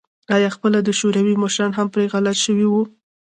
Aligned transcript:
آن 0.33 0.41
خپله 0.55 0.79
د 0.83 0.89
شوروي 0.99 1.35
مشران 1.43 1.71
هم 1.77 1.87
پرې 1.93 2.05
غلط 2.13 2.37
شوي 2.45 2.65
وو 2.69 2.81